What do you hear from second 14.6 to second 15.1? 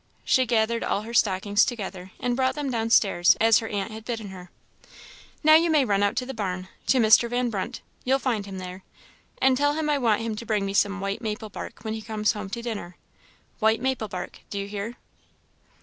hear?"